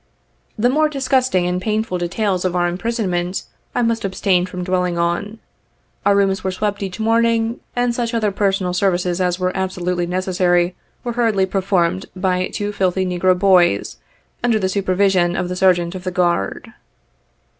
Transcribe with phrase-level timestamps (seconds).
[0.57, 3.43] The more dis gusting and painful details of our imprisonment,
[3.75, 5.37] I must ab stain from dwelling on.
[6.07, 10.07] Our rooms were swept each morn ing, and such other personal services as were absolutely
[10.07, 13.97] ne cessary, were hurriedly performed by two filthy negro boys,
[14.43, 16.73] under the supervision of the Sergeant of the Guard.